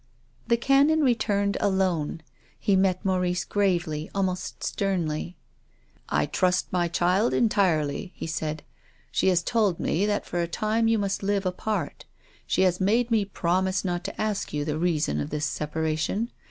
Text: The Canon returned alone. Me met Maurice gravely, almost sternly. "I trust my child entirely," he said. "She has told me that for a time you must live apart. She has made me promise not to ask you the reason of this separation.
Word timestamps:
The 0.47 0.57
Canon 0.57 1.03
returned 1.03 1.57
alone. 1.61 2.23
Me 2.67 2.75
met 2.75 3.05
Maurice 3.05 3.45
gravely, 3.45 4.09
almost 4.15 4.63
sternly. 4.63 5.37
"I 6.09 6.25
trust 6.25 6.73
my 6.73 6.87
child 6.87 7.35
entirely," 7.35 8.11
he 8.15 8.25
said. 8.25 8.63
"She 9.11 9.27
has 9.27 9.43
told 9.43 9.79
me 9.79 10.07
that 10.07 10.25
for 10.25 10.41
a 10.41 10.47
time 10.47 10.87
you 10.87 10.97
must 10.97 11.21
live 11.21 11.45
apart. 11.45 12.05
She 12.47 12.63
has 12.63 12.81
made 12.81 13.11
me 13.11 13.25
promise 13.25 13.85
not 13.85 14.03
to 14.05 14.19
ask 14.19 14.51
you 14.51 14.65
the 14.65 14.79
reason 14.79 15.19
of 15.21 15.29
this 15.29 15.45
separation. 15.45 16.31